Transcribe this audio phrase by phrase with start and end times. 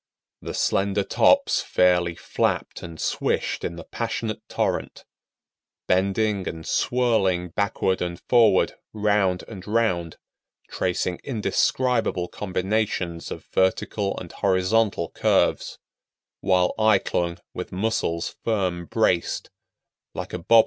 [0.41, 5.05] The slender tops fairly flapped and swished in the passionate torrent,
[5.85, 10.17] bending and swirling backward and forward, round and round,
[10.67, 15.77] tracing indescribable combinations of vertical and horizontal curves,
[16.39, 19.51] while I clung with muscles firm braced,
[20.15, 20.59] like a bobolink on a reed.